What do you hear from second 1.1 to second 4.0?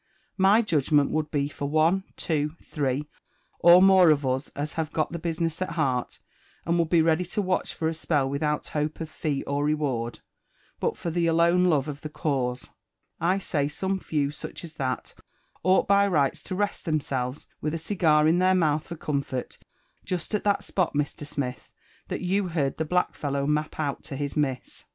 would be for one, two, three, or